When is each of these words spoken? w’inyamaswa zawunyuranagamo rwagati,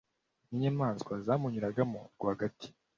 w’inyamaswa 0.47 1.13
zawunyuranagamo 1.25 1.99
rwagati, 2.15 2.67